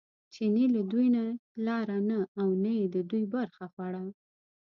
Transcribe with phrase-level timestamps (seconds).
[0.33, 1.23] چیني له دوی نه
[1.65, 4.03] لاره نه او نه یې د دوی برخه خوړه.